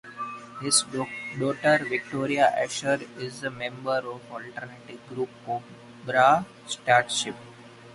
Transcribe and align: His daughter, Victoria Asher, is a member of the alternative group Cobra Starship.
His 0.61 0.81
daughter, 1.37 1.85
Victoria 1.87 2.47
Asher, 2.57 3.01
is 3.19 3.43
a 3.43 3.51
member 3.51 3.91
of 3.99 4.19
the 4.29 4.33
alternative 4.33 5.07
group 5.09 5.29
Cobra 5.45 6.43
Starship. 6.65 7.35